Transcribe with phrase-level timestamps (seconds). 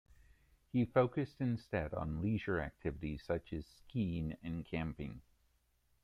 [0.71, 5.21] He focused instead on leisure activities such as skiing and camping.